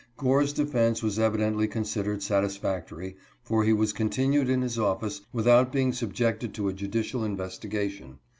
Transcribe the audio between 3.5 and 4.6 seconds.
he was continued